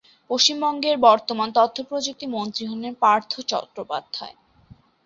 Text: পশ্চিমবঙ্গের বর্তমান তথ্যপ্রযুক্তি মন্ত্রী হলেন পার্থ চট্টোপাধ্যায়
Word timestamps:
পশ্চিমবঙ্গের 0.29 0.95
বর্তমান 1.05 1.49
তথ্যপ্রযুক্তি 1.57 2.25
মন্ত্রী 2.35 2.63
হলেন 2.67 2.93
পার্থ 3.01 3.31
চট্টোপাধ্যায় 3.49 4.35